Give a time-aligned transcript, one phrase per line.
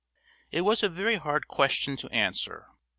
[0.51, 2.65] It was a very hard question to answer.